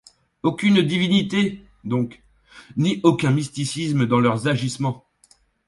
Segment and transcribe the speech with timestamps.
[0.41, 2.23] Aucune divinité, donc,
[2.75, 5.05] ni aucun mysticisme dans leurs agissements.